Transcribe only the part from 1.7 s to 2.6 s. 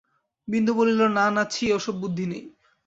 ওসব বুদ্ধি নেই।